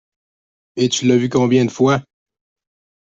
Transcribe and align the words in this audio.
Et 0.77 0.89
tu 0.89 1.05
l'as 1.05 1.15
vu 1.17 1.29
combien 1.29 1.63
de 1.63 1.69
fois? 1.69 2.01